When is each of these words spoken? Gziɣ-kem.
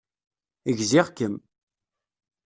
Gziɣ-kem. 0.77 1.35